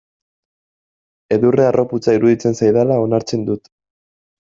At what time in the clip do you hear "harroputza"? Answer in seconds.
1.71-2.15